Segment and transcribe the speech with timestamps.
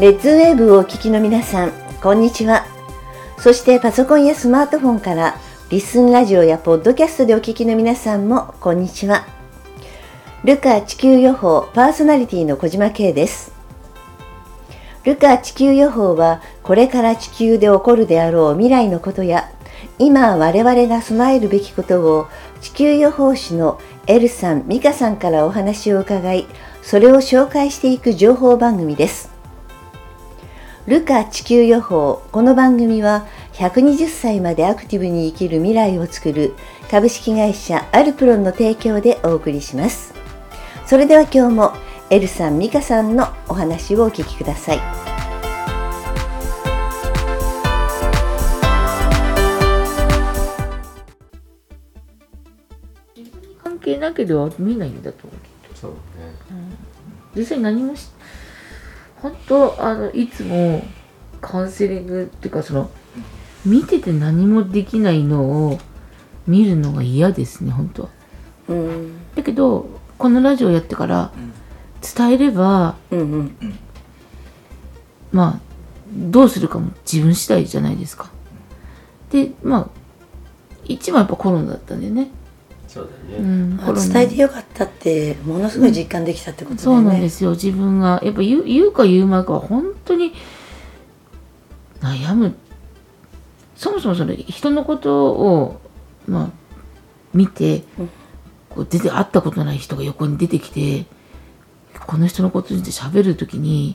[0.00, 2.64] レッズウェーブをお聞きの皆さん、こんにちは。
[3.36, 5.36] そしてパソコンやスマートフォンから
[5.68, 9.26] リスンラジオやポッドキャストでお聞きの皆さんもこんにちは。
[10.42, 13.52] ルカ地球予報パーソナリティの小島慶です。
[15.04, 19.50] ルカ地球予報はこれから地球で起こるであろう未来のことや
[19.98, 22.26] 今我々が備えるべきことを
[22.62, 26.46] 地球予報士のエルさん、ミカさんからお話を伺い、
[26.80, 29.29] それを紹介していく情報番組です。
[30.90, 32.20] ルカ地球予報。
[32.32, 36.52] この番組は120歳までアクティブに生きる未来を作る
[36.90, 40.12] 株式会社アルプロンの提供でお送りします。
[40.86, 41.74] それでは今日も
[42.10, 44.80] エルさんミカさんのお話をお聞きください。
[53.62, 55.76] 関係なければ見ないんだと思う。
[55.76, 55.96] そうね、
[56.50, 56.54] う
[57.38, 58.08] ん、実際何もし
[59.22, 60.84] 本当あのいつも
[61.40, 62.90] カウンセリングっていうかその
[63.64, 65.78] 見てて何もできないのを
[66.46, 68.08] 見るのが嫌ですね本当は、
[68.68, 71.32] うん、だけどこのラジオやってから
[72.16, 73.78] 伝えれば、うんうん、
[75.32, 75.60] まあ
[76.12, 78.30] どうするかも自分次第じゃないですか。
[79.30, 80.00] でまあ
[80.84, 82.30] 一番やっぱコロナだったんでね
[82.90, 90.32] そうだね、うん、伝えてよかったってものすごい実感できたってことだよね、そうなんですよ自分がやっぱ言う言うか言うまいかは本当に
[92.00, 92.56] 悩む。
[93.76, 95.80] そもそもそれ人のことを
[96.26, 96.50] まあ
[97.32, 97.84] 見て、
[98.68, 101.06] こう出て会ったことない人が横に出てきて
[102.08, 103.94] この人のことについて喋る時に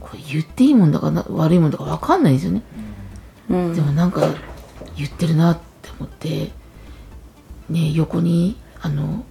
[0.00, 2.62] これ言っていいもんだかな悪いもんだか分かんないんですよね、
[3.50, 4.28] うん、でもなんか
[4.96, 6.52] 言ってるなって思って
[7.68, 9.24] ね横にあの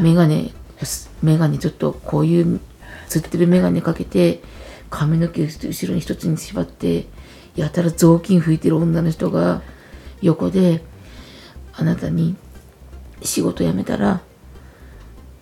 [0.00, 0.52] 眼鏡
[1.22, 2.60] 眼鏡ちょっとこういう
[3.08, 4.42] つってる眼鏡かけて
[4.90, 7.06] 髪の毛後ろに一つに縛って
[7.56, 9.62] やたら雑巾拭いてる女の人が
[10.20, 10.82] 横で
[11.72, 12.36] あなたに
[13.22, 14.20] 仕事辞めたら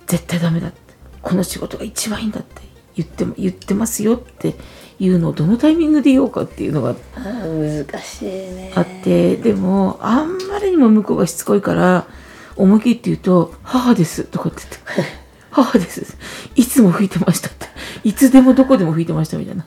[0.06, 0.90] 絶対ダメだって。
[1.22, 2.62] この仕事が一番いいんだって。
[3.02, 4.54] 言って言ってますよって
[4.98, 8.72] いうのをどのタイミングで言おうかっていうのが難しいね。
[8.74, 12.06] あってでもあんまりにも向こうがしつこいから
[12.56, 15.14] 思い切って言うと「母です」とかって言って
[15.50, 16.16] 「母です」
[16.56, 17.70] いつも吹いてましたって。
[18.04, 19.66] いつでもどこでも吹いてましたみたいな。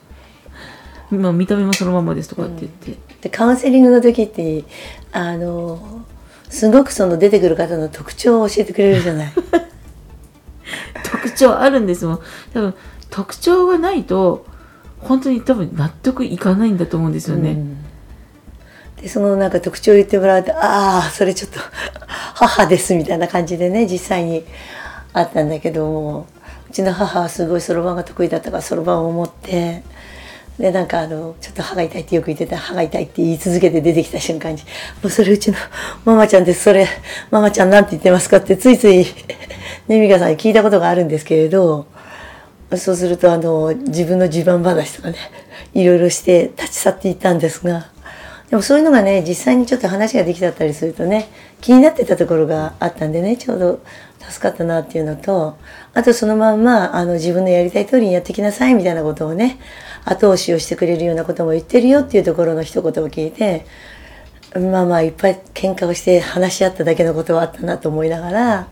[1.10, 4.64] まあ、見た目もそのままですとかって言って、うん、でカウンセリングの時って
[5.12, 6.04] あの
[6.48, 9.32] すごくその出てくる方の特徴を教えてくれるじゃない。
[11.04, 12.20] 特徴あるんですもん。
[12.52, 12.74] 多分
[13.14, 14.44] 特徴がないと
[14.98, 17.76] 本当に多分納得いかないんだと思うんですよね、うん、
[18.96, 21.60] でそのなんか特徴を言ってもらうとああそれちょっと
[22.34, 24.44] 母ですみたいな感じでね実際に
[25.12, 26.26] あったんだけども
[26.68, 29.84] うちの母はすごいそろばんが得意だったからそろばんを持って
[30.58, 34.60] でなんかあのちょっと歯が痛いってよく言ってた歯が痛いって言い続けて出てきた瞬間に
[35.02, 35.58] 「もうそれうちの
[36.04, 36.88] ママちゃんですそれ
[37.30, 39.06] ママちゃんなんて言ってますか?」ってついつい
[39.86, 41.86] ね美香さんに聞いたことがあるんですけれど
[42.76, 45.16] そうするとあの自分の地盤話とかね
[45.72, 47.86] いろいろして立ち去っていったんですが
[48.50, 51.28] でもそういうのがね実際にちょっと話ができちゃったりするとね
[51.60, 53.80] 気になってたところがあったんでねちょうど
[54.20, 55.56] 助かったなっていうのと
[55.92, 59.58] あとそのまんまあの自分のやりたい通りにやってきなさいみたいなことをね
[60.04, 63.66] 後押しをしてくれるようなことも言ってるよっていうところの一言を聞いて
[64.54, 68.68] まあまあいっぱい喧嘩をして話し合っただけのことはあったなと思いながら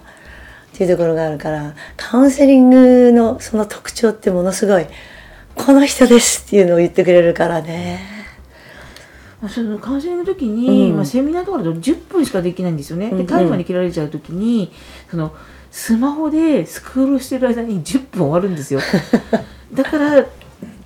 [0.72, 4.86] っていうところがあるからカウンセリングのその特徴ってものすごい
[5.54, 8.00] この人ですっていうのを言ってくれるからね。
[9.48, 13.10] そのカウンセリングの時に、うん、まあ、セミナーとかだと10分しかできないんですよね。
[13.10, 14.72] でタイマーに切られちゃう時に
[15.10, 15.34] その
[15.70, 18.80] スマホでスクールしてる間に10分終わるんですよ。
[19.74, 20.24] だから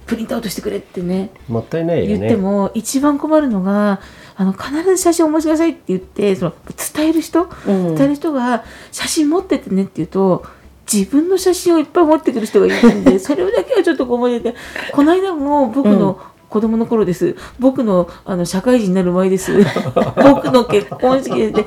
[0.06, 4.00] プリントアウトしてくれってねもったいないよね言っても一番困るのが
[4.38, 6.54] あの必ず写真お持ちくださいって言ってその
[6.94, 10.44] 伝える人、うん、伝える人が写真持っててねって言うと
[10.90, 14.54] 自分の写真をいっぱい持ってくる人がいるんで それだけはちょっと思い出て
[14.92, 17.36] この間も僕の子供の頃です。
[17.58, 19.52] 僕のあの社会人になる前です。
[20.16, 21.66] 僕の結婚式で、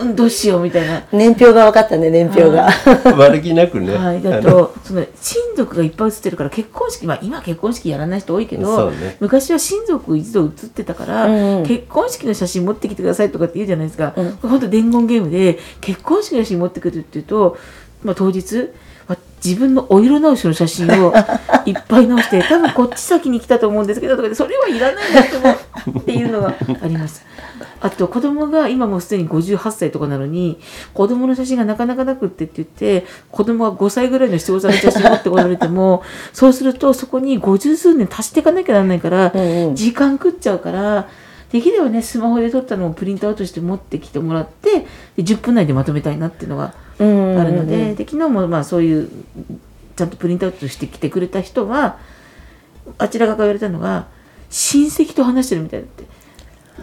[0.00, 1.02] うん、どうしようみたいな。
[1.12, 2.68] 年表が分かったね、年表が。
[3.16, 3.94] 悪気なくね。
[3.94, 4.22] はい。
[4.22, 14.12] だと、その親族がいっぱい写ってるから、結婚式、まあ今結婚式やらない人多いけど、ね、昔は親族一度写ってたから、うん、結婚式の写真持ってきてくださいとかって言うじゃないですか。
[14.16, 17.56] うん、本当伝言ゲームで、結婚式の写真持ってくるって言うと、
[18.04, 18.64] まあ当日、わ
[19.44, 21.12] 自分のお色直しの写真を
[21.66, 25.56] いっぱい直して 多分こっち先に来たと思うんですけどとかでそれはいらないんだって思
[25.96, 27.24] うっていうのがあります。
[27.80, 30.58] あと子供が今もうすでに58歳とかなのに
[30.94, 39.32] 子供の写真がなかなかなくってって言って子供が5歳ぐらいの七五三の写真を持ってこられてもそうするとそこに50数年足していかなきゃならないから
[39.74, 41.08] 時間食っちゃうから
[41.50, 44.86] できればねスマホで撮ったのをプリントアウトして持ってきてもらって
[45.16, 49.10] で10分内でまとめたいなっていうのがうんあるので,、で昨日もまあそういう
[49.96, 51.98] ちゃんとプリントアウトしてきてくれた人は
[52.98, 54.06] あちら側から言われたのが
[54.50, 56.04] 親戚と話してるみたいだって。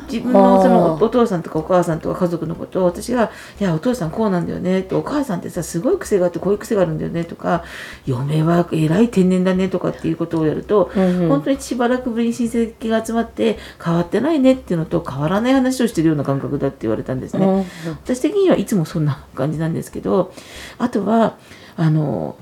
[0.08, 7.64] 自分のそのお父さんとかお母さんとか家族のことを私が「いやお父さんこうなんだよね」って「お母さんってさすごい癖があってこういう癖があるんだよね」とか
[8.06, 11.30] 「嫁はえらい天然だね」とかっていうことをやると、うんうん。
[11.30, 17.46] 本当にしばらくぶりに親戚が集まって変わってないねっていうのと変わらない話をしてるような感覚だって言われたんですね。
[17.46, 17.66] うん。
[18.04, 20.32] 私的にはいつもそんな感じなんですけど
[20.78, 21.38] あとは
[21.76, 22.36] あの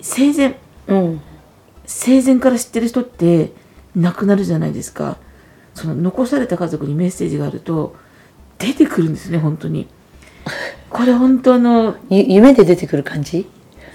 [0.00, 1.20] 生前うん。
[1.88, 3.52] 生前から知ってる人って
[3.96, 5.16] 亡くなるじゃないですか
[5.78, 7.96] その残された家族にメッセージがあると
[8.58, 9.88] 出てくるんですね本当に。
[10.90, 13.48] これ本当あのゆ夢で出てくる感じ？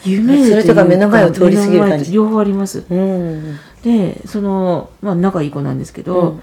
[0.06, 2.12] 夢でそれとか目の前を通り過ぎる感じ？
[2.12, 2.86] 両方あります。
[2.90, 3.60] うん。
[3.84, 6.42] でそのまあ仲いい子なんですけど、うん。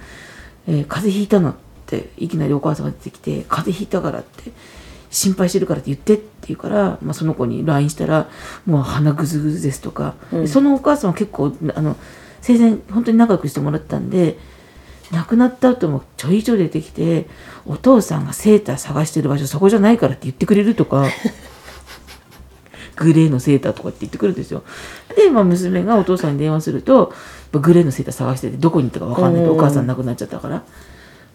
[0.69, 1.55] えー風邪ひいたのっ
[1.87, 4.53] ていきなりお母さんが出てきて風邪ひいたからって
[5.11, 8.29] 心配してるからって言ってって言うから、まあ、その子に LINE したら
[8.67, 11.97] もう鼻ぐずぐずですとか、でそのお母さんは結構あの
[12.43, 14.39] 生前本当に仲良くしてもらったんで
[15.13, 17.27] 亡くなった後もちょいちょい出てきて
[17.67, 21.07] お父さんがセーター探してる場所そこじゃないからって言ってくれるとか
[22.97, 24.63] グレーのセーターとかって言ってくるんですよ。
[25.17, 27.13] で、まあ、娘がお父さんに電話すると
[27.51, 30.65] グレーのセーター探しててどこに行ったか分かんないとお母さん亡くなっちゃったから。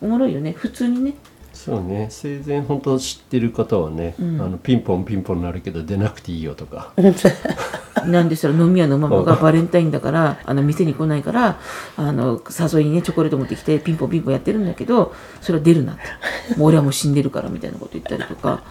[0.01, 0.51] おもろいよね。
[0.51, 1.16] 普通にね。
[1.54, 2.07] そうね。
[2.12, 6.94] 生前本当知ってる方はね、あのピンポンピンポンなるけど出なくていいよとか、
[8.07, 11.60] なんでしたら飲み屋のママがバレンタインだからあの店に来ないから
[11.98, 18.63] あの誘いにねチョコレート持ってきてピンポンピンポンやってるんだけどそれは出るなってもう俺はもう死んでるからみたいなこと言ったりとか。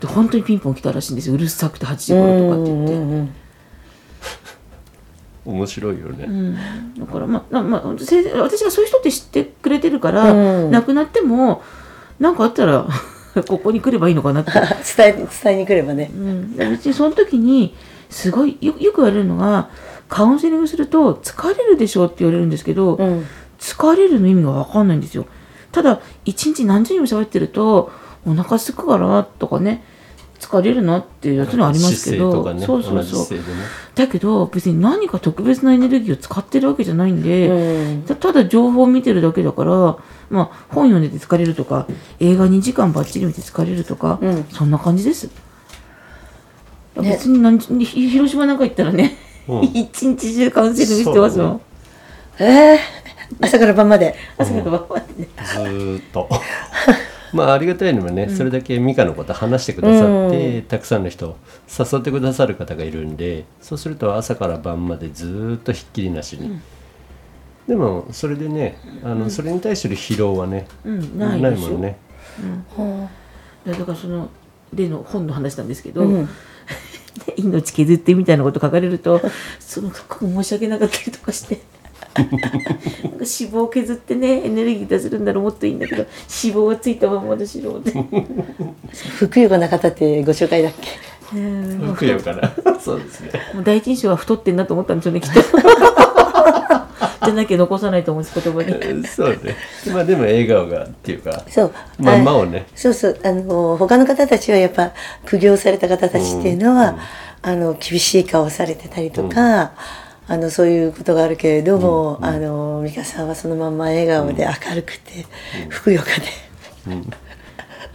[0.00, 1.36] で本当にピンポン来たらしいんですよ。
[1.36, 2.94] うるさくて8時頃とかって言って。
[2.94, 3.34] うんうん
[5.44, 6.56] 面白いよね、
[6.98, 10.70] だからまあ、まあ、私がそういう人って知ってくれてるから、うん。
[10.70, 11.62] 亡くなっても
[12.18, 12.88] 何かあったら
[13.46, 14.52] ここに来ればいいのかなって、
[14.96, 16.10] 伝え伝えに来ればね。
[16.14, 17.74] うん、別にその時に
[18.14, 19.68] すごいよよく言われるのが
[20.08, 23.26] カウンセリングすると疲れるでしょって言われるんですけど、うん。
[23.58, 25.26] 疲れるの意味が分かんないんですよ。
[25.72, 27.90] ただ一日何時にも喋ってると
[28.24, 29.82] お腹すくからとかね
[30.38, 33.38] 疲れるなっていうやつのありますけど、姿勢とかねそうそうそう。
[33.38, 33.44] ね。
[33.96, 38.02] だけど別に何か特別なエネルギーを使ってるわけじゃないんで、うん。
[38.02, 39.70] たただ情報を見てるだけだから、
[40.30, 41.88] まあ、本読んでて疲れるとか
[42.20, 44.44] 映画2時間ばっちり見て疲れるとか、うん。
[44.44, 45.30] そんな感じです。
[47.02, 47.10] ね。
[47.10, 49.16] 別に何ひ広島なんか行ったらね、
[49.48, 49.62] うん。
[49.64, 51.48] 一日中カウンセリングしてますもん。
[51.48, 51.60] そう
[52.38, 52.78] だえー、
[53.40, 54.14] 朝から晩まで。
[54.36, 55.22] 朝から晩まで。
[55.22, 56.28] ねずーっと。
[57.32, 61.36] まあありがたいのはね、それだけ美香のこと話してくださって、たくさんの人
[61.68, 66.60] 誘ってくださる方がいるんでそうすると朝から晩までずーっとひっきりなしに、
[67.66, 71.98] でもそれでねあの、それに対する疲労はね、うんないでしょもんね。
[73.66, 74.28] だからその
[74.72, 76.28] 例の本の話なんですけど、うん
[77.36, 79.20] 命削ってみたいなこと書かれると
[79.60, 81.60] そのすごく申し訳なかったりとかして。
[82.14, 82.36] なんか
[83.02, 86.02] 脂肪を削ってねエネルギー出せるんだらもっといいんだけど
[86.42, 87.92] 脂肪はついたままだしろって。
[89.16, 90.88] ふくよかな方ってご紹介だっけ？
[91.32, 92.52] ふくよかな。
[92.78, 93.30] そうですね。
[93.54, 95.40] もう第一印象は太ってんなと思ったんでしょうねきっと。
[97.24, 99.06] じゃなきゃ残さないと思うんです言葉に。
[99.06, 99.56] そうね。
[99.92, 101.72] まあでも笑顔がっていうかそう。
[101.98, 102.66] まんまをね。
[102.74, 103.18] そうそう。
[103.24, 104.92] あの他の方たちはやっぱ
[105.24, 106.96] 苦行された方たちっていうのは、
[107.42, 109.72] あの厳しい顔をされてたりとか、
[110.26, 115.26] あのそういうことがあるけれども、あの美香さんはそのまんま笑顔で明るくて、
[115.68, 116.06] ふくよか
[116.86, 117.00] で、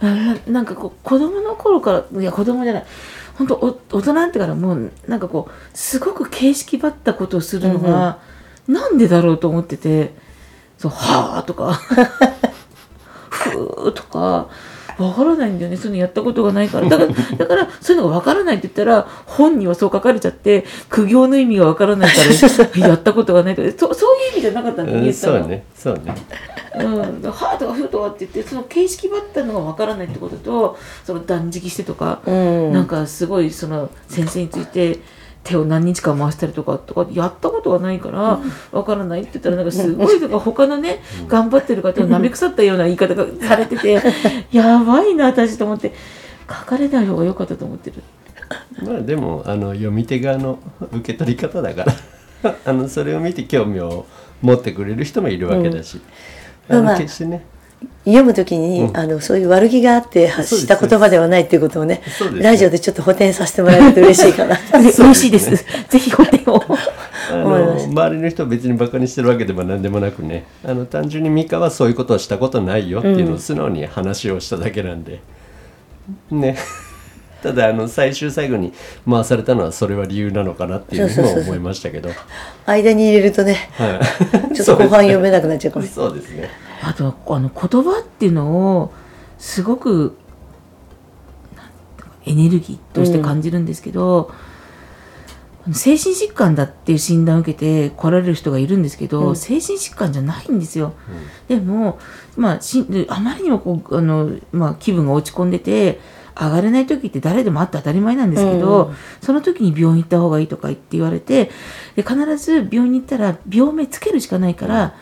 [0.00, 2.84] なななんかこう子供の頃からいや子供じゃない。
[3.36, 8.18] 本当お大人になってからもうなんかこうすごく形式ばったことをするのが、
[8.70, 10.14] なんでだろうと思ってて
[10.78, 11.72] 「そうはあ」とか
[13.30, 14.48] 「ふー」とか。
[15.00, 15.78] わからないんだよね。
[15.78, 16.88] そういうのやったことがないから。
[16.88, 25.38] だからだからそういうのがわからないって言ったら本にはそう書かれちゃって苦行の意味がわからないから やったことがないとかそそういう意味じゃなかったんだうん言ったの。
[25.38, 26.14] そうねそうね。
[26.78, 32.72] うん、はーとかふーとかって言ってその形式ばったのがわからないってこととその断食してとか、うん。
[32.72, 34.98] なんかすごいその先生について
[35.42, 38.40] 手を何日間回したりとかとかやったことがないから
[38.72, 44.02] わからないって言ったらなんかすごいとか他のね頑張ってる方をなめ腐ったような言い方がされてて
[44.52, 45.92] やばいな私と思って。
[46.50, 48.02] 書かれない方が良かったと思ってる。
[48.82, 50.58] まあでもあの読み手側の
[50.92, 51.84] 受け取り方だか
[52.42, 54.06] ら あのそれを見て興味を
[54.42, 56.00] 持ってくれる人もいるわけだし、
[56.68, 56.84] うん。
[56.84, 57.44] まあ決してね
[58.04, 58.96] 読む時に、うん。
[58.96, 62.42] あのそういう悪気があって発した言葉ではないっていうことをねそうです。
[62.42, 64.58] ラジオでちょっと補填させてもらえると嬉しいかな。
[64.72, 65.50] 嬉しいです。
[65.88, 66.62] ぜひ補填を。
[67.30, 70.44] 周りの人を別にバカにしてるわけでも何でもなくね。
[70.64, 75.20] あの単純にミカはそういうことをしたことないよっていうのを素直に話をしただけなんで、
[76.30, 76.56] ね。
[77.42, 78.74] ただあの最終最後に
[79.08, 82.10] 回されたのはそれは理由なのかなっていうそうそうそうそうのも思いましたけど。
[82.66, 84.00] 間に入れるとねは
[84.52, 84.52] い。
[84.54, 88.92] ちょっと後半読めなくなっちゃうかもしれそうですねあとあの言葉っていうのを
[89.38, 90.16] すごく
[92.26, 94.30] エネルギーとして感じるんですけど、
[95.64, 100.94] あの精神疾患だっていう診断を受けて来られる人がいるんですけど、うん精神疾患じゃないんですよ。
[101.48, 101.98] でも、
[102.36, 106.00] まあ、しであまりにもこうあの、まあ、気分が落ち込んでて
[106.40, 108.96] 上がれない時って誰でもあって当たり前なんですけど、うん。
[109.20, 111.50] その時に病院行った方がいいとか言って言われて
[111.96, 114.94] で必ず病院に行ったら病名つけるしかないから。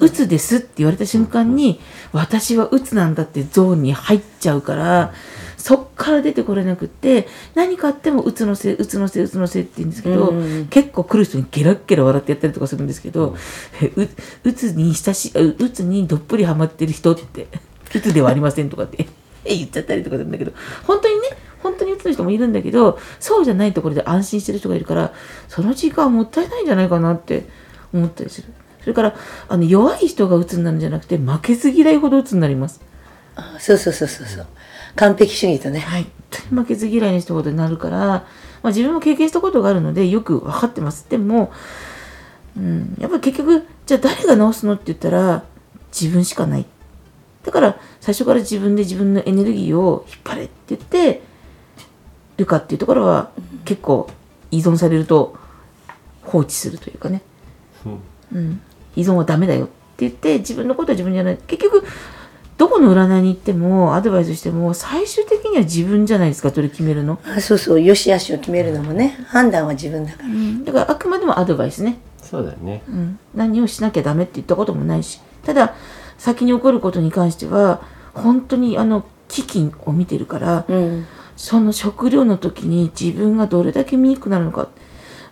[0.00, 1.80] うつですって言われた瞬間に、
[2.12, 5.12] 私はうつなんだってゾーンに入っちゃうから、
[5.56, 13.36] そっから出てこれなくって、何かあってもうつのせい、うつのせい、うつのせいって言うんですけど、うん結構来る人にゲラッゲラ笑ってやったりとかするんですけど、
[13.82, 14.08] えう
[14.44, 17.48] うつに親しううつにどっぷりハマってる人って、
[17.94, 19.06] うつではありませんとかって
[19.44, 20.52] 言っちゃったりとかするんだけど、
[20.86, 21.28] 本当にね、
[21.62, 25.12] 本当にうつの人もいるんだけど、そうじゃないところで安心してる人がいるから、
[25.48, 27.46] その時間もったいないんじゃないかなって
[27.92, 28.48] 思ったりする。
[28.80, 29.14] それから、
[29.48, 32.80] あの弱い人がうつになるんじゃなくて、負けず嫌いほどうつになります。
[33.36, 34.46] あそうそうそうそうそう
[34.96, 36.06] 完璧主義とねはい。
[36.50, 38.24] 負けず嫌いな人ほどになるから、ま
[38.64, 41.06] あ、自分も経験したことがあるので、よく分かってます。
[41.08, 41.52] でも、
[42.56, 45.44] うん、やっぱり結局、じゃあ誰が治すのって言ったら、
[45.92, 46.66] 自分しかない。
[47.44, 51.22] だから、最初から自分で自分のエネルギーを引っ張れって言って
[52.36, 53.30] るかっていうところは、
[53.64, 54.10] 結構
[54.50, 55.36] 依存されると
[56.22, 57.22] 放置するというかね。
[58.32, 58.38] う。
[58.38, 58.60] ん、
[58.96, 61.38] 依存はダメだよって言って自分のことは自分じゃない。
[61.46, 61.84] 結局
[62.58, 67.80] どこの占いに行ってもアドバイスしても最終的には自分じゃないですかそれ決めるの、あそうそう。
[67.80, 69.24] よし悪しを決めるのもね。
[69.28, 70.28] 判断は自分だから。
[70.64, 72.82] だからあくまでもアドバイスね、そうだよね。
[72.86, 75.20] うん、何をしなきゃダメって言ったこともないし。
[75.42, 75.74] ただ
[76.20, 77.80] 先に起こることに関しては
[78.12, 84.68] 本当にあの危機を見てるから、うんその食料の時に自分がどれだけ見にくくなるのか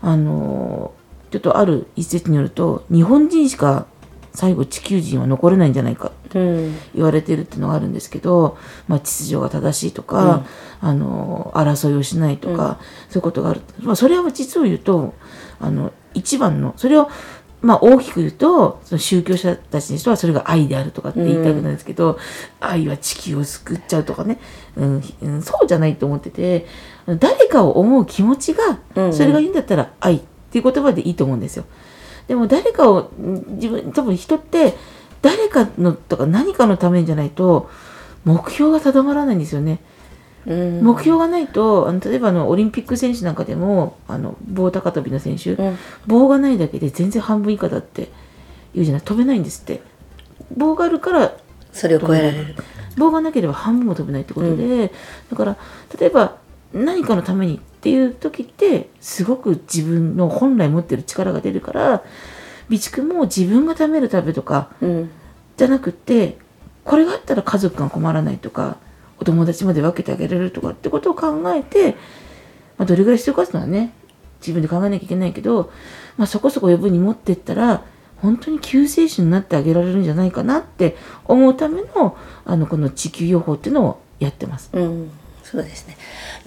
[0.00, 0.94] あの
[1.30, 3.86] ちょっとある一説によると日本人しか
[4.32, 10.46] 最後地球人は残れないんじゃないかうん言われてるっていうのがあるんですけど、まあ、秩序が正しいとか、
[10.80, 12.80] あの争いをしないとか、
[13.10, 15.12] そういうことがある、まあ、それは実を言うと
[15.60, 17.10] あの一番のそれを
[17.60, 22.18] まあ大きく言うとその宗教者たちにしてはそれが愛であるとかって言いたくないですけど、
[22.60, 24.38] 愛は地球を救っちゃうとかね、
[24.76, 26.66] うんうん、そうじゃないと思ってて
[27.06, 31.64] 誰かを思う気持ちがうんうんそれがいいんだったら愛っていう言葉でいいと思うんですよ。
[32.28, 34.74] でも誰かをん自分多分人って
[35.22, 37.70] 誰かのとか何かのためにじゃないと
[38.24, 39.80] 目標が定まらないんですよね。
[40.48, 40.82] うん。
[40.82, 45.78] 目標がないとあの例えばあのオリンピック選手なんかでもあの棒高跳びの選手、うん。
[46.06, 48.08] 棒がないだけで全然半分以下だって
[48.74, 49.02] 言うじゃない？
[49.02, 49.80] 飛べないんですって。
[50.56, 51.36] 棒があるから
[51.72, 52.54] それを超えられる。
[52.96, 54.90] 棒がなければ半分も飛べないってことで、
[55.30, 55.56] だから
[56.00, 56.38] 例えば
[56.72, 62.02] 何かのためにっていう時ってすごく自分の本来持ってる力が出るから
[62.66, 65.10] 備蓄も自分が貯めるためとかうん。
[65.56, 66.38] じゃなくって
[66.84, 68.78] これがあったら家族が困らないとか
[69.20, 71.92] お友達まで分けてあげられるとかってことを考えて、
[72.76, 73.92] まあ、どれぐらい必要かっていうのはね
[74.40, 75.72] 自分で考えなきゃいけないけど、
[76.16, 77.84] まあ、そこそこ余分に持ってったら
[78.18, 84.70] 本当に救世主になってあげられるんじゃないかなって思うためのあのこの地球予報っていうのをやってます。
[84.72, 85.10] うん
[85.44, 85.96] そうですね。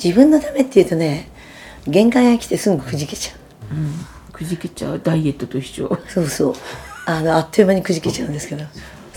[0.04, 1.32] 自分のためっていうとね
[1.88, 4.34] 限界が来てすぐくじけちゃう。
[4.34, 5.00] くじけちゃう。
[5.00, 5.98] ダイエットと一緒。
[6.08, 6.54] そうそう。
[7.06, 8.64] あのあっという間にくじけちゃうんですけど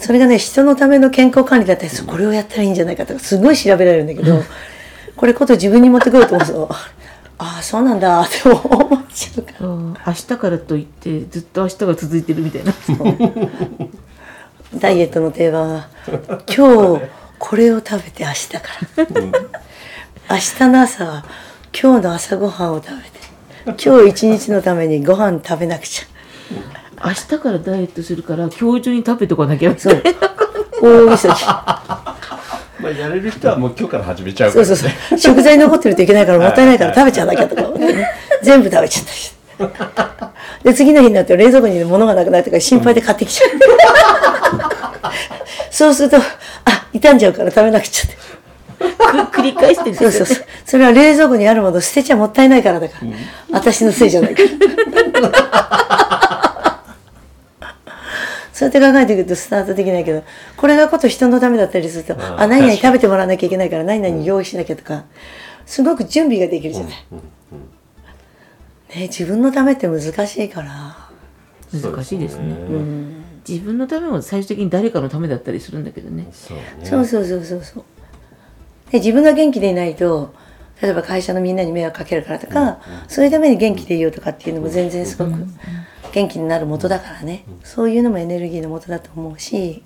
[0.04, 4.42] それがね人のための健康管理だったりするこれをやったらいいんじゃないかとかすごい調べられるんだけど
[5.16, 6.68] これこと自分に持ってくると思うと
[7.38, 9.66] ああそうなんだって思っちゃうから。
[10.06, 12.75] 明日からといってずっと明日が続いてるみたいな。
[14.76, 15.88] ダイエットの定番は
[16.54, 17.02] 今日
[17.38, 18.61] これを食べて明日か
[18.96, 19.06] ら。
[20.30, 21.25] 明日の朝は
[21.73, 22.90] 今日の朝ごはんを食
[23.66, 30.00] べて今日一日のためにご飯食べなくちゃ明日からダイエットするから今日中に食べとかなきゃみたそい。
[30.00, 30.02] う。
[30.04, 30.12] な。
[30.82, 31.16] 大
[32.80, 34.52] まあやれる人はもう今日から始めちゃう。
[34.52, 35.18] からそうそうそう。
[35.18, 38.06] 食材残ってるといけないからもったいないから食べちゃわなきゃとか、ね、
[38.42, 39.06] 全部食べちゃっ
[39.64, 40.32] た
[40.62, 43.50] で次の日になって冷蔵庫に物がなくなってから心配で買ってきちゃう。
[45.70, 46.20] そうするとあ
[46.92, 48.16] 傷んじゃうから食べなくちゃって。
[49.30, 50.44] く繰り返してるそうそうそう。
[50.66, 53.06] それは冷蔵庫にあるもの捨てちゃもったいないからだから、
[53.52, 54.48] 私のせいじゃないから
[58.54, 60.23] そうやって考えていくとスタートできないけど
[60.56, 65.04] これがこと人のためだったりするとああ何々食べてもらわなきゃいけないから何々用意しなきゃとか
[65.66, 66.92] すごく準備ができるじゃない、
[68.96, 70.96] ね、自分のためって難しいから。
[71.73, 72.54] 難しいですね。
[72.54, 72.80] そう
[73.46, 76.28] 自分のためも最終的に誰かのためだったりするんだけどね。
[76.30, 76.64] そうね。
[76.84, 77.84] そうそうそうそうそう。
[78.92, 80.32] で自分が元気でいないと
[80.80, 85.32] 例えば会社のみんなに迷惑かけるからとか、そういうために元気でいようとかっていうのも全然すごく
[86.14, 89.83] 元気になる元だからね、そういうのもエネルギーの元だと思うし。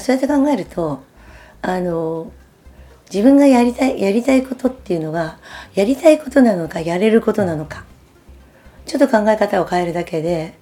[0.00, 1.02] そうやって考えると
[1.60, 2.32] あの
[3.12, 5.38] 自分がやりたいやりたいことっていうのが
[5.74, 7.84] やりたいことなのかやれることなのか。
[8.86, 10.54] ちょっと考え方を変えるだけで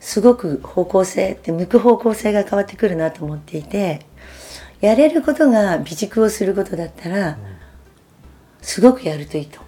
[0.00, 4.04] すごく方向性って向く方向性が変わってくるなと思っていて
[4.80, 7.38] やれることが備蓄をすることだったら
[8.62, 9.67] すごくやるといいと思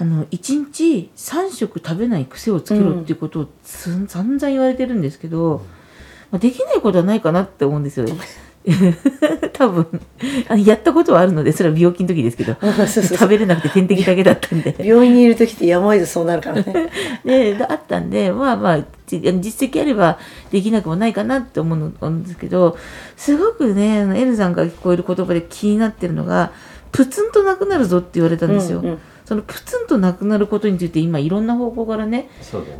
[0.00, 5.62] あの1日3食食べない癖をつけろっていうことをつん散々言われてるんですけど、
[6.30, 8.06] まあ、できないことはないかなって思うんですよ。
[9.54, 10.00] 多分。
[10.64, 12.56] やったことはあるのでそれは病気の時ですけど。
[13.16, 14.76] 食べれなくて点滴だけだったんで。
[14.78, 16.90] う病院にいる時ってやむを得ずそうなるからね。
[17.24, 20.18] であったんでまあまあじ実績あれば
[20.52, 22.76] できなくもないかなって思うんですけど
[23.16, 26.52] すごくねエルさんから聞こえる言葉で気になってるのが
[26.92, 28.80] プツンとなくなるぞって言われたんですよ。
[28.80, 28.98] うんうん
[29.28, 32.28] そのプツンとなくなることについて今いろんな方向からねね。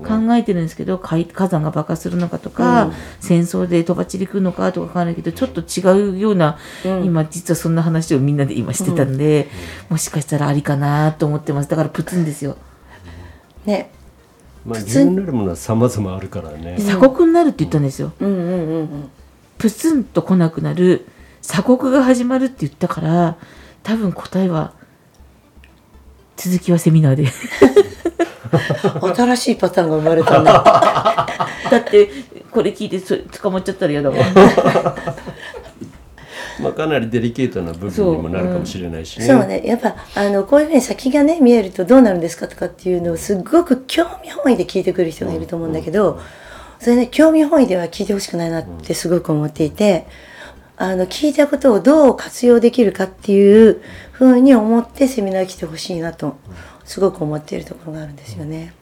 [0.07, 2.93] 考えてるんですけど海火山が爆発するのかとか、うん。
[3.21, 7.05] 戦争でとばちりくるのかとかわかんないけどちょっと違うような、うん。
[7.05, 9.49] 今実はそんな話をみんなで今してたんで、
[9.89, 11.69] もしかしたらありかなと思ってます。
[11.69, 12.57] だからプツンですよ。
[13.65, 13.91] ね。
[14.65, 16.77] まあ自分なるものは様々あるからね。
[16.79, 18.13] 鎖国になるって言ったんですよ。
[18.21, 19.11] うんうんうんうん。
[19.59, 21.07] プツンと来なくなる
[21.43, 23.37] 鎖国が始まるって言ったから
[23.83, 24.73] 多分答えは
[26.39, 27.27] 続きはセミナーで。
[29.15, 30.53] 新しいパターンが生まれたんだ
[31.71, 32.09] だって
[32.51, 34.21] これ聞いてそ捕まっちゃったら嫌だもん。
[36.63, 39.27] まあかなりデリケートな部分にもなるかもしれないしね。
[39.27, 39.63] そうね。
[39.65, 46.21] やっぱあのこういうふうに先がね見えるとどうなるんですかとかっていうのをすっごく興味本位で聞いてくる人がいると思うんだけど、
[46.81, 50.07] それね興味本位では聞いてほしくないなってすごく思っていて、
[50.81, 56.37] あの聞いたことをどう活用できるかっていうふうに思ってセミナー来てほしいなと
[56.85, 58.73] すごく思っているところがあるんですよね。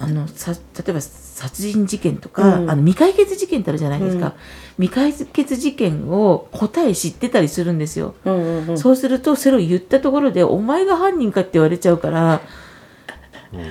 [0.00, 0.58] あのさ例
[0.88, 2.70] えば殺人事件とか、うん。
[2.70, 4.34] あの未解決事件ってあるじゃないですか、
[4.76, 12.40] 未解決事件を答え知ってたりするんですよ、うんうんうん、そうするとそれを言ったところでお前が犯人かって言われちゃうから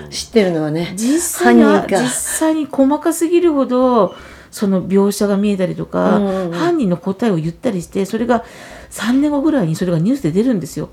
[0.10, 2.02] 知ってるのはね実際には犯人か。
[2.02, 4.16] 実際に細かすぎるほど
[4.54, 8.46] その描写が見えたりとか、うん犯人の答えを言ったりしてそれが
[8.92, 10.89] 3年後ぐらいにそれがニュースで出るんですよ。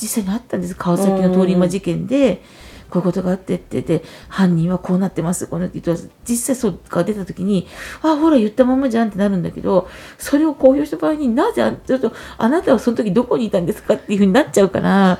[0.00, 0.76] 実際にあったんです。
[0.76, 2.42] 川崎の通り魔事件で、
[2.90, 7.66] こういうことがあってってで犯人はこうなってますこうなって言って実際そうが出た時に
[8.02, 15.18] あほら言ったままじゃんってなるんだけどそれを公表した場合になぜあちょっとあなたはその時どこにいたんですかっていうふうになっちゃうから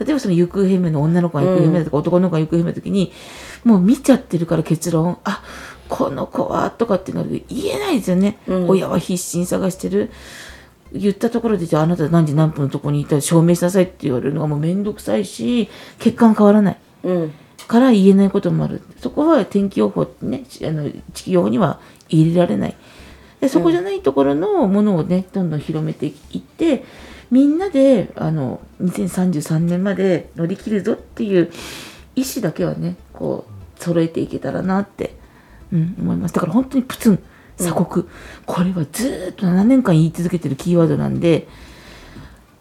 [0.00, 3.12] 例えばその行方不明の女の子が行方不明だとか、男の子が行方不明の時に
[3.64, 5.42] もう見ちゃってるから結論あ
[5.88, 8.68] この子はとかってなる言えないですよね、うん。
[8.68, 10.10] 親は必死に探してる。
[10.92, 16.78] 言ったところでじゃああなた何時何分のとこにいたら証明しなさいって言われるのがもうめんどくさいし結果が変わらない。
[17.04, 17.32] うん。
[17.68, 18.82] から言えないこともある。
[19.00, 22.76] そこは天気予報ねあの地球予報には入れられない。
[23.40, 26.84] でそこじゃないところのものをねどんどん広めていって
[27.30, 31.50] みんなであの2033年まで乗り切るぞっていう
[32.16, 35.14] 意思だけはねこう揃えていけたらなって、
[35.72, 36.34] うん、思います。
[36.34, 37.18] だから本当にプツン
[37.56, 38.06] 鎖国、
[38.46, 41.46] これはずーっと7年間言い続けてるキーワードなんで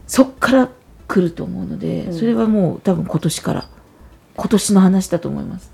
[0.08, 0.69] そっから
[1.08, 3.67] 来ると思うので、それはもう多分今年から
[4.36, 5.71] 今年の話だと思います。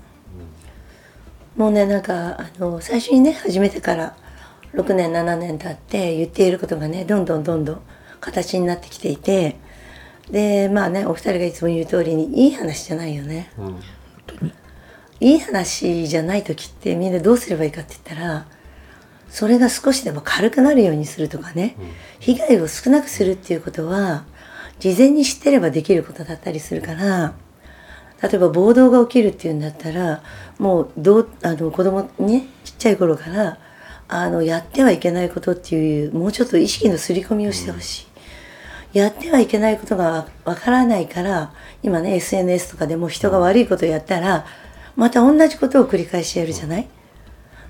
[1.56, 4.16] もうねなんかあの最初にね始めてから
[4.74, 7.80] 6年7年経って言っていることがねどんどんどんどん
[8.20, 9.56] 形になってきていて
[10.30, 13.50] でまあねお二人がいつも言う通りにいい話じゃないよね。
[15.18, 18.46] いい話じゃない時ってみんなどうすればいいかって言ったら
[19.30, 21.76] それが少しでも軽くなるようにするとかね、
[22.20, 24.24] 被害を少なくするっていうことは
[24.78, 27.34] 事前に知ってればできることだったりするから
[28.22, 30.22] 例えば暴動が起きるっていうんだったら
[30.58, 33.58] もうどうあの子供にねちっちゃい頃から
[34.08, 38.06] あのやってはいけないことっていうもうちょっと意識の刷り込みをしてほし
[38.94, 38.98] い。
[38.98, 44.46] やってはいけないことがわからないから今ね SNS とかでも人が悪いことをやったら
[44.94, 46.88] また同じことを繰り返しやるじゃない？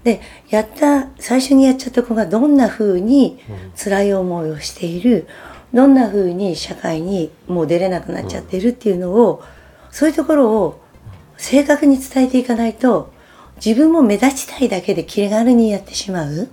[0.05, 0.21] で
[0.51, 3.41] やった最初にやっちゃった子がどんな風に
[3.75, 5.27] 辛い思いをしている
[5.75, 9.43] どんな風に社会にもう出れなくなっちゃってるっていうのを、
[9.91, 10.81] そういうところを
[11.37, 13.13] 正確に伝えていかないと
[13.65, 16.49] 自分も目立ちたいだけで気軽にやってしまう？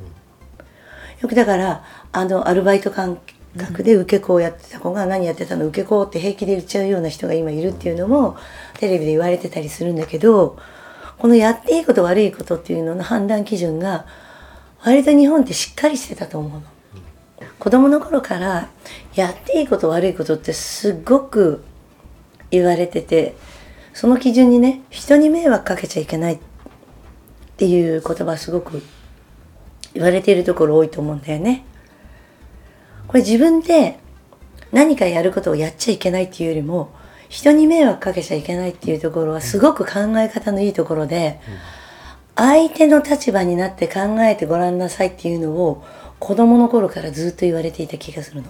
[1.22, 3.18] よくだからあのアルバイト感
[3.58, 5.68] 覚で受け子をやってた子が何やってたの？
[5.68, 8.38] 受け子って平気で言っちゃうような人が今いるっていうのも
[8.80, 10.58] テレビで言われてたりするんだけど
[11.18, 14.06] このやっていいこと悪いことっていうのの判断基準が
[14.84, 16.64] 割と日本ってしっかりしてたと思うの。
[17.60, 18.70] 子供の頃から
[19.16, 21.64] やっていいこと悪いことってすっごく
[22.52, 23.36] 言われてて
[23.94, 26.40] その基準にね人に迷惑かけちゃいけないっ
[27.64, 28.84] ていう言葉すごく
[29.94, 31.64] 言われているところ多いと思うんだよね。
[33.08, 34.00] これ自分で
[34.74, 36.92] 何かやることをやっちゃいけないっていうよりも
[37.30, 41.40] 人に迷惑かけちゃいけないっていうところはすごく考え方のいいところで、
[42.36, 45.86] 相手の立場になって考えてごらんなさいっていうのを
[46.20, 48.50] 子供の頃からずっと言われていた気がするの。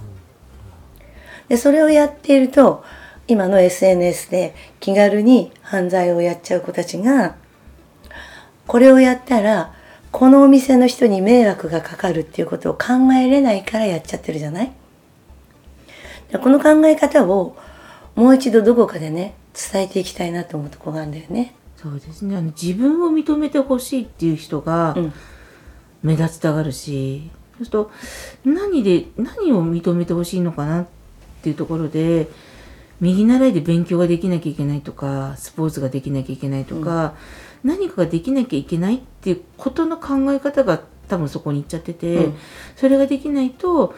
[1.49, 2.83] でそれをやっていると
[3.27, 7.35] 今の SNS で気軽に犯罪をやっちゃう子たちが
[8.67, 9.73] これをやったら
[10.11, 14.71] このお店の人に迷惑がかかるっていうことを考えれないからやっちゃってるじゃない？
[16.41, 17.57] この考え方を
[18.15, 19.35] もう一度どこかでね
[19.71, 21.55] 伝えていきたいなと思うとこがあるんだよね。
[21.77, 22.37] そうですね。
[22.37, 25.13] あの自分を認めてほしいっていう人がうん。
[26.05, 27.91] 目立ちたがるし、そうすると
[28.43, 30.87] 何で何を認めてほしいのかなっ
[31.41, 32.27] ていうところで
[32.99, 37.15] 右習いで勉強ができなきゃいけないとかスポーツができなきゃいけないとか、
[37.63, 42.37] 何かができなきゃいけないっていうことの考え方が多分そこに行っちゃってて、うん。
[42.75, 43.95] それができないと、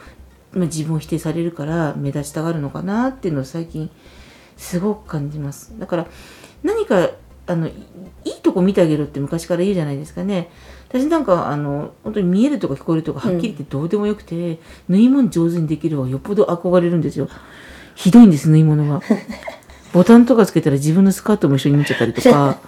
[0.51, 3.89] まあ、自分を否定されるから目立ちたがるのかなっていうのを最近
[4.57, 5.77] すごく感じます。
[5.79, 6.07] だから
[6.63, 7.09] 何か
[7.47, 7.73] あのい
[8.23, 10.49] いいとこ見てあげるって昔から言うじゃないですかね。
[10.87, 17.27] 私なんかあの本当に見えるとか聞こえるとかはっきり言ってどうでもよくて、縫い物上手にできる方がよっぽど憧れるんですよ。
[17.95, 19.01] ひどいんです縫い物が。
[19.93, 22.59] ボタンとかつけたら自分のスカートも一緒に見ちゃったりとか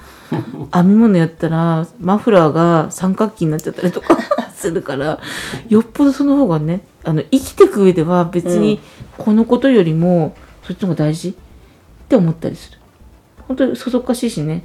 [0.73, 4.17] 編み物やったらマフラーが三角形になっちゃったりとか
[4.55, 5.19] するから
[5.69, 8.79] よっぽどその方がねあの生きていく上では別に
[9.17, 11.33] このことよりもそっちの方が大事っ
[12.09, 12.77] て思ったりする。
[13.47, 14.63] 本当にそそっかしいしね。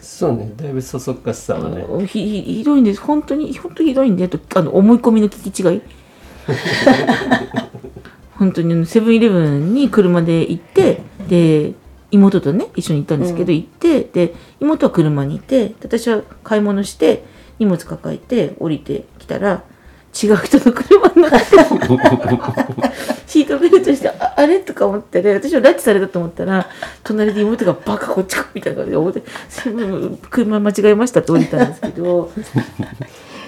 [0.00, 0.52] そうね。
[0.56, 1.84] だいぶそそっかしさはね。
[2.06, 3.00] ひひひどいんです。
[3.00, 4.24] 本当に本当にひどいんで。
[4.24, 5.82] あとあの思い込みの聞き違い。
[8.34, 11.74] 本当にセブンイレブンに車で行ってで
[12.12, 17.24] 妹とね一緒に行ったんですけど、行ってで妹は車にいてで私は買い物して
[17.58, 19.64] 荷物抱えて降りてきたら
[20.22, 21.36] 違う人の車に乗って
[23.26, 24.60] シートベルトしてああれ？
[24.60, 26.68] とか思ってね私は拉致されたと思ったら
[27.02, 29.22] 隣で妹がバカこっちかみたいな感じで思って
[30.30, 32.30] 車間違えましたって降りたんですけど。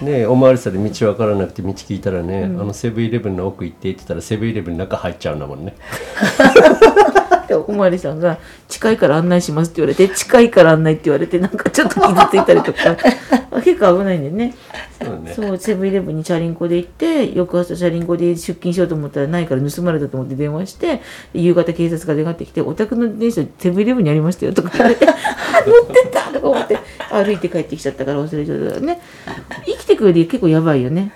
[0.03, 5.77] ねおまわりさんで道分からなくて道聞いたらね、あのセブンイレブンの奥行ってって言ったらセブンイレブンの中入っちゃうんだもんね
[7.47, 12.97] でおまわりさんが「近いから案内します」って言われて「近いから案内」って言われてなんかちょっと傷ついたりとか
[13.65, 14.55] 結構危ないんだよね。
[15.35, 21.01] そうセブンイレブンにチャリンコで行って翌朝チャリンコで出勤しようと思ったらないから盗まれたと思って電話して
[21.33, 25.13] で夕方警察が出がってきて「お宅の電車セブンイレブンにありましたよ」とか言われて「あ
[25.67, 26.79] 乗ってた!」とか思って
[27.11, 29.01] 歩いて帰ってきちゃったから忘れちゃったね
[29.67, 31.13] 生きてく上で結構やばいよね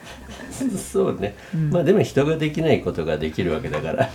[0.92, 1.34] そうね、
[1.70, 4.08] まあでも人ができないことができるわけだから。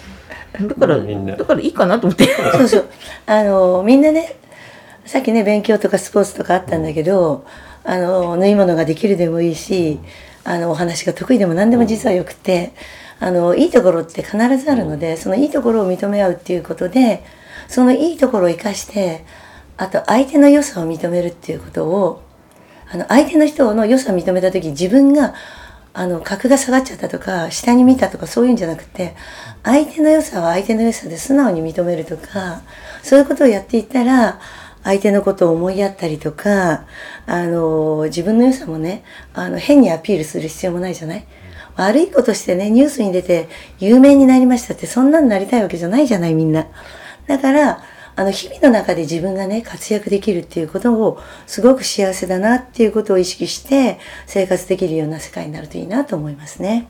[0.62, 1.36] だからみんな。
[1.36, 2.26] だからいいかなと思って。
[2.54, 2.86] そうそう。
[3.26, 4.36] あの、みんなね、
[5.06, 7.46] さっきね、勉強とかスポーツとかあったんだけど、
[7.84, 10.00] あの、縫い物ができるでもいいし、
[10.44, 12.74] あの、お話が得意でも何でも実はよくて、
[13.20, 17.24] あの、いいところって必ずあるので、そのいいところを認め合うっていうことで、
[17.68, 19.26] そのいいところを生かして、
[19.78, 22.22] あと相手の良さを認めるっていうことを、
[22.92, 25.34] あの、相手の人の良さを認めた時、自分が、
[25.94, 29.16] あの、格が下がっちゃったとか、下に見たとかそういうんじゃなくて、
[29.64, 32.62] 相手の良さは相手の良さで素直に認めるとか、
[33.04, 34.40] そういうことをやっていったら、
[34.84, 36.86] 相手のことを思いやったりとか、
[37.26, 39.04] あの、自分の良さもね、
[39.34, 41.26] あの、変にアピールする必要もないじゃない？
[41.76, 43.48] 悪いことしてね、ニュースに出て
[43.80, 46.68] 有名になりましたって、そんなになりたいわけじゃないじゃない、みんな。
[47.28, 47.84] だから、
[48.16, 56.88] あの、日々の中で自分がね、活躍できるっていうことを、すごく幸せだなっていうことを意識して、生活できるような世界になるといいなと思いますね。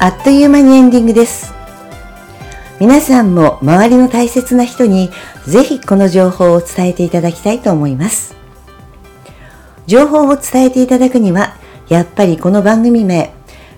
[0.00, 1.52] あっという間にエンディングです。
[2.80, 5.10] 皆さんも周りの大切な人に
[5.44, 8.37] ぜひこの情報を伝えていただきたいと思います。
[9.88, 11.56] 情報を伝えていただくには、
[11.88, 13.32] やっぱりこの番組名、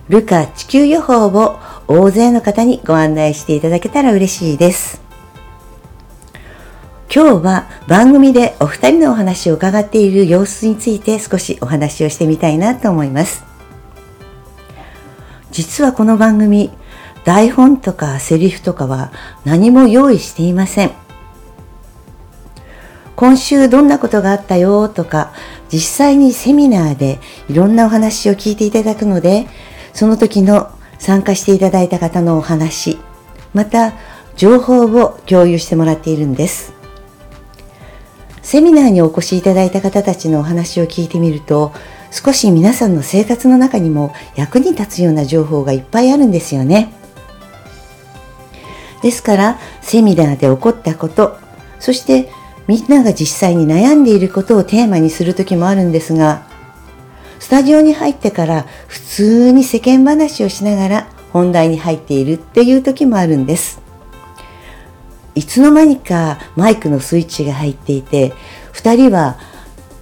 [0.09, 5.01] ルカ地球予報を大勢の方にご案内していただけたら嬉しいです。
[7.13, 13.43] 今日は番組でお二人のお話を伺っている様子について少しお話をしてみたいなと思います
[15.51, 16.71] 実はこの番組
[17.25, 19.11] 台本とかセリフとかは
[19.43, 21.00] 何も用意していません
[23.15, 25.33] 今週どんなことがあったよとか
[25.71, 27.19] 実際にセミナーで
[27.49, 29.47] いろんなお話を聞いていただくので
[29.93, 32.97] その時の参加していただいた方のお話
[33.53, 33.93] また
[34.35, 36.73] 情報を共有してもらっているんです。
[38.41, 41.73] セミナーにお越しいただいた方たちのお話を聞いてみると
[42.11, 46.93] 少し皆さんの生活の中にも役に立つような情報がいっぱいあるんですよね。
[49.01, 51.37] ですからセミナーで起こったこと
[51.79, 52.29] そして
[52.67, 56.47] みんなが実際に悩んでいることをテーマにする時もあるんですが
[57.39, 63.81] スタジオに入ってから普通に世間話をしながら本題に入っているっていう時もあるんです。
[65.33, 68.33] いつの間にかマイクのスイッチが入っていて
[68.73, 69.37] 2人は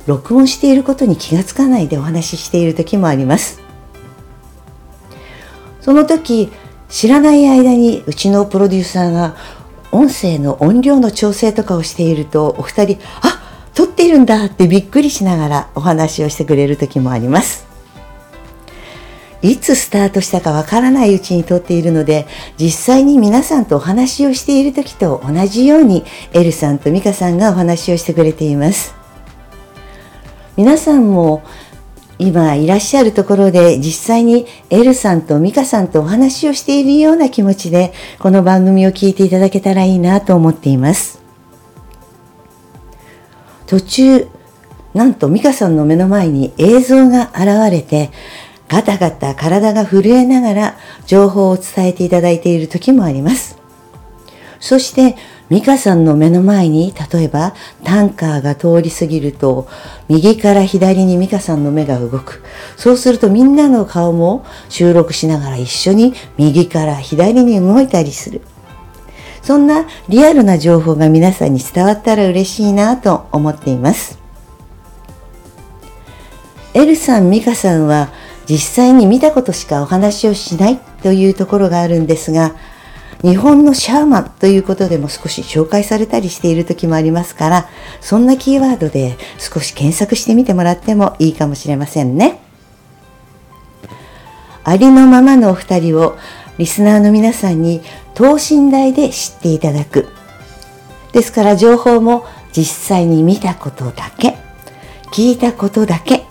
[0.08, 3.62] 録音していることに気がつかないでお話ししている時もあります。
[5.82, 6.52] その時
[6.90, 9.36] 知らない間にうちのプロデューサーが
[9.92, 13.42] 音声の音量の調整とかをしているとお二人あ
[13.74, 17.68] 撮っているんだってびっくりしながらお話をしてくれる時もあります。
[19.42, 28.94] いつスタートしたかわからないうちに撮っているので実際に皆さんとお話をしている時と同じようにエルさんとミカさんがお話をしてくれています。
[30.58, 31.42] 皆さんも
[32.20, 41.22] 今いらっしゃるところで実際にエルさんとミカさんとお話をしているような気持ちでこの番組を聞いていただけたらいいなと思っています。
[43.68, 44.28] 途中
[44.94, 48.10] なんとミカさんの目の前に映像が現れて
[48.68, 53.58] ガタガタ体が震えながら情報を伝えていただいている時もあります。
[54.60, 55.16] そして
[55.50, 59.68] ミカさんの目の前に例えばタンカーが通り過ぎると
[60.08, 62.44] 右から左にミカさんの目が動く。
[62.78, 68.42] そうするとみんなの顔も収録しながら一緒に右から左に動いたりする。
[69.42, 74.20] そんなリアルな情報が皆さんに伝わったら嬉しいなと思っています。
[76.76, 78.10] エルさん、ミカさんは
[78.48, 82.54] 実際に見たことしかお話をしないというところがあるんですが
[83.22, 92.40] 日本のシャーマンということでも少し紹介されたりしている時もありますから、そんなキーワードで少し検索してみてもらってもいいかもしれませんね。
[94.64, 96.18] ありのままのお二人を
[96.58, 97.82] リスナーの皆さんに
[98.14, 100.08] 等身大で知っていただく。
[101.12, 104.38] ですから情報も実際に見たことだけ、
[105.12, 106.24] 聞いたことだけ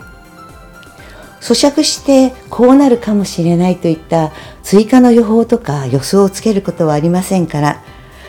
[1.41, 4.31] 咀嚼してこうなるかもしれないといった
[4.63, 7.83] 追加の予報とか予想をつけることはありませんから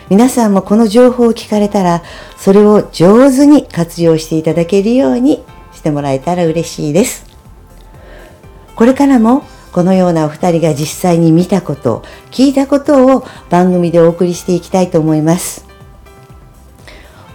[0.08, 2.02] 皆さんもこの情報を聞かれたら
[2.36, 7.26] それを上手に活用していただけるようにしてもらえたら嬉しいです。
[8.74, 15.64] これからもこのようなお二人が実際に見たこと聞いたことを番組でお送りしていきたいと思います。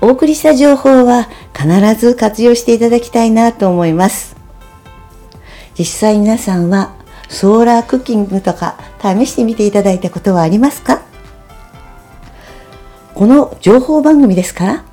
[0.01, 4.34] お送りした情報は必ず活用していただきたいなと思います。
[5.77, 6.93] 実際皆さんは
[7.29, 11.01] ソーラークッキングとか試してみていただいたことはありますか？
[13.13, 14.85] この情報番組ですから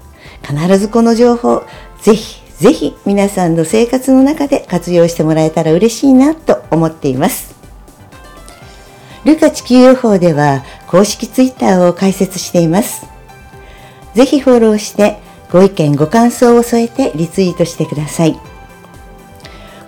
[0.42, 1.64] 必ずこの情報
[2.00, 7.54] ぜひぜひ皆さんの生活の中で活用してもらえたら嬉しいなと思っています。
[9.24, 13.06] ルカ地球予報では公式ツイッターを開設しています。
[14.14, 15.18] ぜひフォローして
[15.50, 18.38] ご意見ご感想を添えてリツイートしてください。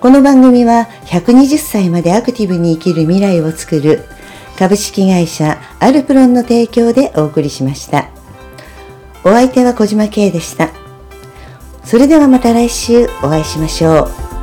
[0.05, 4.05] この番組は120歳までアクティブに生きる未来をつくる
[4.59, 8.11] 株式会社アルプロンの提供でお送りしました。
[9.25, 10.69] お相手は小島慶でした。
[11.85, 14.34] それではまた来週お会いしましょう。